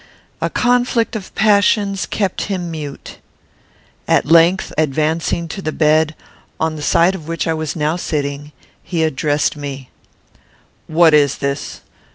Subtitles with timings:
[0.41, 3.19] A conflict of passions kept him mute.
[4.07, 6.15] At length, advancing to the bed,
[6.59, 8.51] on the side of which I was now sitting,
[8.81, 9.91] he addressed me:
[10.87, 11.81] "What is this?